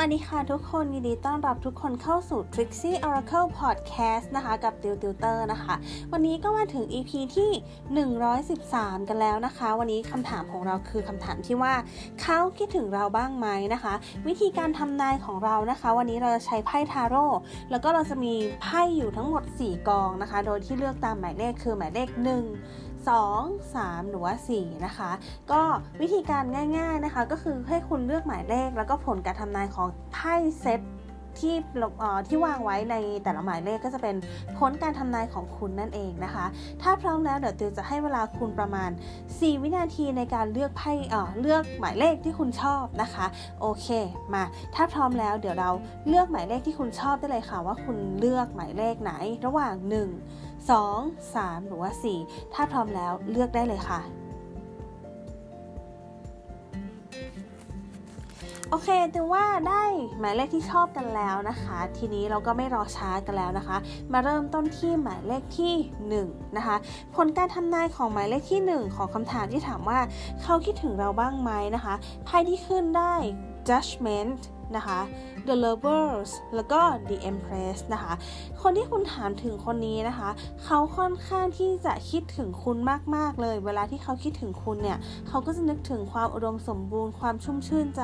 [0.00, 5.74] วัสดีค่ะทุกคนยินดีต้อนรับทุกคนเข้าสู่ Trixie Oracle Podcast นะคะ กับติวติวเตอร์นะคะ
[6.12, 7.50] วันนี้ก็มาถึง EP ที่
[8.30, 11.74] 113 กันแล้วนะคะ วันนี้คำถามของเราคือคำถามที่ว่า
[12.22, 13.94] เขาคิดถึงเราบ้างไหมนะคะ
[14.28, 17.26] วิธีการทำนายของเรานะคะ วันนี้เราจะใช้ไพ่ทาโร่
[17.70, 25.10] แล้วก็เราจะมีไพ่อยู่ทั้งหมด 4 กองนะคะ โดยที่เลือกตามหมายเลขคือหมายเลข 1 2 3 หรือว่า 4 นะคะ
[25.52, 25.62] ก็
[26.00, 26.44] วิธีการ
[26.78, 30.80] ง่าย ๆนะคะ ก็คือให้คุณเลือกหมายเลขแล้วก็ผลการทำนายของไพ่เซต
[31.40, 31.54] ที่
[32.28, 34.16] ที่วางไว้ในแต่ละหมายเลขก็จะเป็น
[34.58, 36.46] ผลการทำนายของคุณนั่นเองนะคะ
[36.82, 38.90] ถ้าพร้อมแล้วเดี๋ยวติวจะให้เวลาคุณประมาณ
[39.26, 40.92] 4 วินาทีในการเลือกไพ่
[41.40, 43.26] เลือกหมายเลขที่คุณชอบนะคะ
[43.60, 43.86] โอเค
[44.34, 44.42] มา
[44.74, 45.70] ถ้าพร้อมแล้วเดี๋ยวเรา
[46.08, 49.12] เลือกหมายเลขที่คุณชอบได้เลยค่ะ ว่าคุณเลือกหมายเลขไหน
[49.46, 51.90] ระหว่าง 1 2 3 หรือว่า
[52.22, 54.00] 4 ถ้าพร้อมแล้วเลือกได้เลยค่ะ
[58.70, 59.84] โอเคถือว่าได้
[60.20, 63.76] หมายเลขที่ชอบกันแล้วนะคะ ทีนี้เราก็ไม่รอช้ากันแล้วนะคะ
[64.12, 65.74] มาเริ่มต้นที่หมายเลขที่
[66.20, 66.76] 1นะคะ
[67.16, 70.00] ผลการทำนายของหมายเลขที่ 1 ของคำถามที่ถามว่า
[70.42, 73.14] เขาคิดถึงเราบ้างไหมนะคะไพ่ที่ขึ้นได้
[73.68, 74.40] judgment
[74.76, 74.98] นะคะ
[75.46, 78.12] The Lovers แล้วก็ The Empress นะคะ
[78.62, 80.28] คนที่คุณถามถึงคนนี้นะคะ
[80.64, 82.76] เขาค่อนข้างที่จะคิดถึงคุณ
[83.16, 88.02] มาก ๆ เลย เวลาที่เขาคิดถึงคุณเนี่ย เขาก็จะนึกถึงความอุดมสมบูรณ์ ความชุ่มชื่นใจ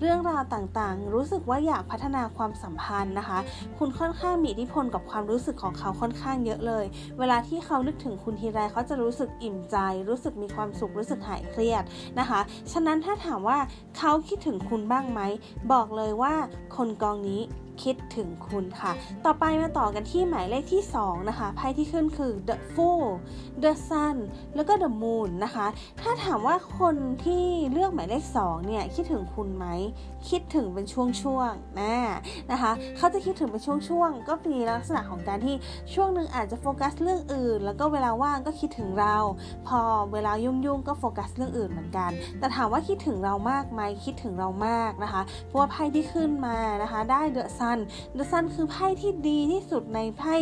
[0.00, 3.38] เรื่องราวต่าง ๆ รู้สึกว่าอยากพัฒนาความสัมพันธ์นะคะ
[3.78, 6.84] คุณค่อนข้างมีอิทธิพลกับความรู้สึกของเขาค่อนข้างเยอะเลย
[7.18, 9.76] เวลาที่เขานึกถึงคุณทีไรเขาจะรู้สึกอิ่มใจ
[10.08, 11.82] รู้สึกมีความสุข รู้สึกหายเครียด
[12.18, 12.40] นะคะ
[12.72, 13.58] ฉะนั้นถ้าถามว่า
[13.98, 15.20] เขาคิดถึงคุณบ้างไหม
[15.72, 16.34] บอกเลยเลยว่า
[16.76, 17.40] คนกองนี้
[17.82, 18.92] คิดถึงคุณค่ะ
[19.24, 23.06] ต่อไปมาต่อกันที่หมายเลขที่ 2 นะคะ ไพ่ที่ขึ้นคือ the fool
[23.62, 24.16] the sun
[24.54, 25.66] แล้วก็ the moon นะคะ
[26.00, 29.66] ถ้าถามว่าคนที่เลือกหมายเลข 2 เนี่ย คิดถึงคุณไหม
[30.28, 31.96] คิดถึงเป็นช่วงๆนะ
[32.50, 35.54] นะคะ เขาจะคิดถึงเป็นช่วงๆ ก็มีลักษณะของการที่
[35.94, 39.16] ช่วงหนึ่งอาจจะโฟกัสเรื่องอื่น แล้วก็เวลาว่างก็คิดถึงเรา
[39.66, 39.80] พอ
[40.12, 47.67] เวลายุ่งๆ ก็โฟกัสเรื่องอื่นเหมือนกัน แต่ถามว่าคิดถึงเรามากไหมคิดถึงเรามากนะคะ เพราะว่าไพ่ที่ขึ้นมานะคะ ได้ the sun
[48.18, 50.34] the sun คือไพ่ที่ดีที่สุดในไพ่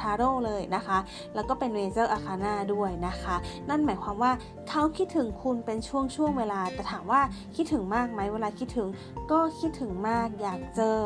[0.00, 0.98] ทาโร่เลยนะคะ
[1.34, 3.36] แล้วก็เป็นเ major arcana ด้วยนะคะ
[3.68, 4.32] นั่นหมายความว่า
[4.68, 7.20] เขาคิดถึงคุณเป็นช่วงช่วงเวลา แต่ถามว่า
[7.56, 8.88] คิดถึงมากไหมเวลาคิดถึง
[9.30, 10.98] ก็คิดถึงมากอยากเจอ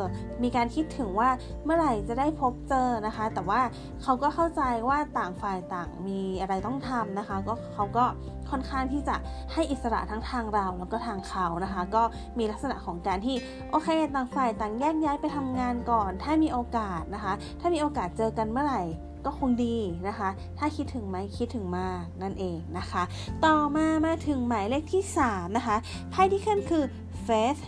[0.43, 1.29] มีการคิดถึงว่า
[1.65, 3.61] เมื่อไหร่จะได้พบเจอนะคะ แต่ว่า
[4.03, 8.05] เขาก็เข้าใจว่าต่างฝ่ายต่างมีอะไรต้องทำนะคะ ก็เขาก็
[8.51, 9.15] ค่อนข้างที่จะ
[9.53, 12.03] ให้อิสระทั้งทางเราแล้วก็ทางเขานะคะ ก็
[12.37, 13.35] มีลักษณะของการที่
[13.71, 18.83] โอเคต่างฝ่ายต่างแยกย้ายไปทำงานก่อน ถ้ามีโอกาสนะคะ ถ้ามีโอกาสเจอกันเมื่อไหร่
[19.25, 23.03] ก็คงดีนะคะ ถ้าคิดถึงไหมคิดถึงมากนั่นเองนะคะ
[23.45, 25.75] ต่อมามาถึงหมายเลขที่ 3 นะคะ
[26.11, 26.83] ไพ่ที่ขึ้นคือ
[27.27, 27.61] faith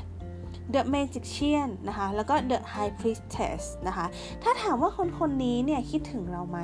[0.74, 4.06] The Magician นะคะ แล้วก็ The High Priestess นะคะ
[4.44, 6.60] ถ้าถามว่าคนคนนี้เนี่ยคิดถึงเราไหม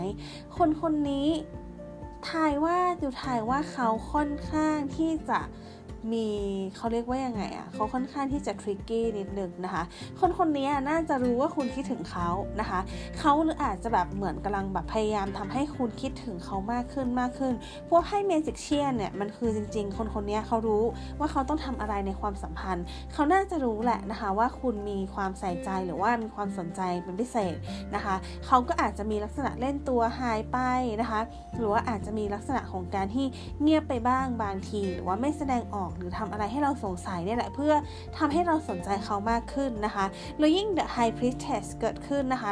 [0.58, 1.28] คนคนนี้
[2.28, 5.40] ทายว่าดูทายว่าเขาค่อนข้างที่จะ
[6.14, 6.28] มี
[6.76, 9.84] เขาเรียกว่ายังไงอะ่ะเขาค่อนข้างที่จะทริกกี้นิดนึงนะคะ
[10.20, 12.30] คนคนนี้น่าจะรู้ว่าคุณคิดถึงเขา
[12.60, 12.80] นะคะ
[13.20, 17.54] เขาหรืออาจจะแบบเหมือนกำลังแบบพยายามทำให้คุณคิดถึงเขามากขึ้นมากขึ้น
[17.90, 20.84] พวกให้เมจิกเชียนเนี่ยมันคือจริง ๆ คนคนนี้เขารู้
[21.20, 27.56] ว่าเขาต้องทำอะไรในความสัมพันธ์ เขาน่าจะรู้แหละนะคะว่าคุณมีความใส่ใจหรือว่ามีความสนใจเป็นพิเศษ
[27.96, 28.16] นะคะ
[28.46, 30.58] เขาก็อาจจะมีลักษณะเล่นตัวหายไป
[31.02, 31.22] นะคะ
[31.58, 33.26] หรือว่าอาจจะมีลักษณะของการที่
[33.62, 37.74] เงียบไปบ้างบางที หรือว่าไม่แสดงออกอกหรือทำอะไรให้เราสงสัยเนี่ยแหละเพื่อ
[38.18, 40.06] ทำให้เราสนใจเขามากขึ้นนะคะ
[40.40, 42.50] แล้วยิ่ง The High Priestess เกิดขึ้นนะคะ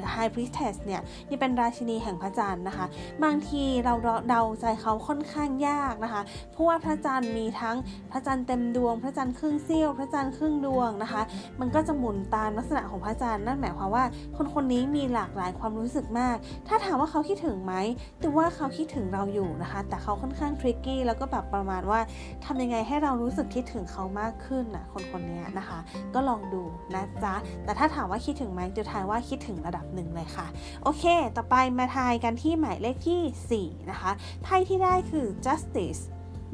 [0.00, 2.86] The High Priestess เนี่ยนี่เป็นราชินีแห่งพระจันทร์นะคะ
[3.24, 3.94] บางทีเรา
[4.28, 7.76] เดาใจเขาค่อนข้างยากนะคะ เพราะว่าพระจันทร์มีทั้ง
[8.12, 11.22] พระจันทร์เต็มดวง พระจันทร์ครึ่งเสี้ยว พระจันทร์ครึ่งดวงนะคะ
[11.60, 14.04] มันก็จะหมุนตามลักษณะของพระจันทร์นั่นหมายความว่า
[14.36, 16.36] คนคนนี้มีหลากหลายความรู้สึกมาก
[16.68, 17.74] ถ้าถามว่าเขาคิดถึงไหม
[18.20, 22.00] แต่ว่าเขาคิดถึงเราอยู่นะคะ แต่เขาค่อนข้างทริกกี้แล้วก็แบบประมาณว่า
[22.44, 25.78] ทำยังไงให้เรารู้สึกคิดถึงเขามากขึ้นนะคนคนนี้นะคะ
[26.14, 26.62] ก็ลองดู
[26.94, 27.34] นะจ๊ะ
[27.64, 30.46] แต่ถ้าถามว่าคิดถึงไหมจะทายว่าคิดถึงระดับหนึ่งเลยค่ะ
[30.82, 31.04] โอเค
[31.36, 34.10] ต่อไปมาทายกันที่หมายเลขที่ 4 นะคะ
[34.42, 36.02] ไพ่ที่ได้คือ justice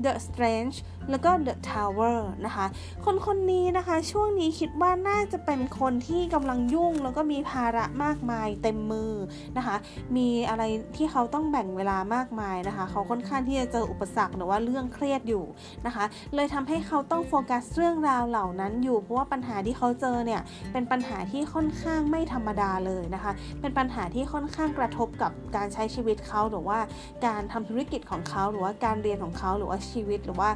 [0.05, 0.77] The Strange
[1.11, 2.67] แล้วก็ The Tower นะคะ
[3.05, 9.13] คนคนนี้นะคะช่วงนี้คิดว่าน่าจะเป็นคนที่กำลังยุ่งแล้วก็มีภาระมากมายเต็มมือ
[9.57, 9.77] นะคะ
[10.17, 10.63] มีอะไร
[10.97, 15.45] ที่เขาต้องแบ่งเวลามากมายนะคะ เขาค่อนข้างที่จะเจออุปสรรคหรือว่าเรื่องเครียดอยู่
[15.87, 16.05] นะคะ
[16.35, 20.41] เลยทำให้เขาต้องโฟกัสเรื่องราวเหล่านั้นอยู่ เพราะว่าปัญหาที่เขาเจอเนี่ย
[20.73, 26.79] เป็นปัญหาที่ค่อนข้างไม่ธรรมดาเลยนะคะ เป็นปัญหาที่ค่อนข้างกระทบกับการใช้ชีวิตเขาหรือว่า
[27.27, 30.51] การทำธุรกิจของเขาหรือว่าการเรียนของเขาหรือว่าชีวิตหรือว่า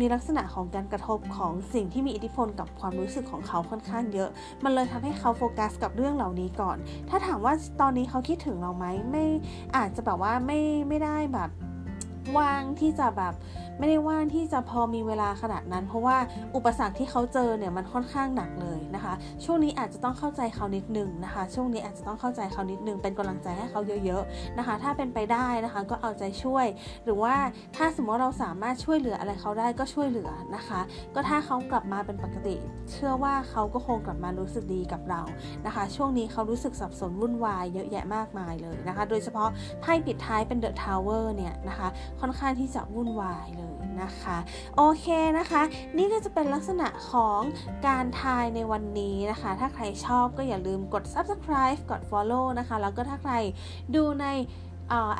[0.00, 4.28] มีลักษณะของการกระทบของสิ่งที่มีอิทธิพลกับความรู้สึกของเขาค่อนข้างเยอะ
[4.64, 6.76] มันเลยทำให้เขาโฟกัสกับเรื่องเหล่านี้ก่อน
[7.08, 9.24] ถ้าถามว่าตอนนี้เขาคิดถึงเราไหมไม่
[9.76, 11.50] อาจจะแบบว่าไม่ไม่ได้แบบ
[12.36, 13.34] ว่างที่จะแบบ
[13.78, 16.16] ไม่ได้ว่างที่จะพอมีเวลาขนาดนั้น เพราะว่า
[16.56, 19.14] อุปสรรคที่เขาเจอเนี่ยมันค่อนข้างหนักเลยนะคะ
[19.44, 26.66] ช่วงนี้อาจจะต้องเข้าใจเขานิดนึงนะคะ ช่วงนี้อาจจะต้องเข้าใจเขานิดนึงเป็นกำลังใจให้เขาเยอะๆนะคะ ถ้าเป็นไปได้นะคะก็เอาใจช่วย
[27.04, 27.34] หรือว่า
[27.76, 30.80] ถ้าสมมติเราสามารถช่วยเหลืออะไรเขาได้ก็ช่วยเหลือนะคะ
[31.14, 32.56] ก็ถ้าเขากลับมาเป็นปกติ
[32.92, 35.22] เชื่อว่าเขาก็คงกลับมารู้สึกดีกับเรา
[35.66, 39.48] นะคะ ช่วงนี้เขารู้สึกสับสนวุ่นวายเยอะแยะมากมายเลยนะคะ โดยเฉพาะ
[39.80, 41.88] ไพ่ปิดท้ายเป็น The Tower เนี่ยนะคะ
[42.20, 44.38] ค่อนข้างที่จะวุ่นวายเลยนะคะ
[44.76, 45.06] โอเค
[45.38, 45.62] นะคะ
[45.96, 47.40] นี่ก็จะเป็นลักษณะของ
[47.86, 53.34] การทายในวันนี้นะคะ ถ้าใครชอบก็อย่าลืมกด subscribe กด follow นะคะ แล้วก็ถ้าใคร
[53.94, 54.26] ดูใน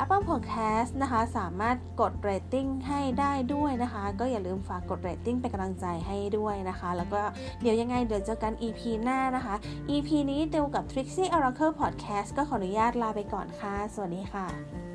[0.02, 7.20] Apple Podcast นะคะ สามารถกด rating ให้ได้ด้วยนะคะ ก็อย่าลืมฝากกด rating เป็นกำลังใจให้ด้วยนะคะ แล้วก็
[7.60, 9.54] เดี๋ยวยังไงเดี๋ยวเจอกัน EP หน้านะคะ
[9.90, 14.87] EP นี้เดียวกับ Trixie Oracle Podcast ก็ขออนุญาตลาไปก่อนค่ะ สวัสดีค่ะ